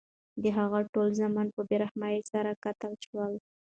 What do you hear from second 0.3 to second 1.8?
د هغه ټول زامن په بې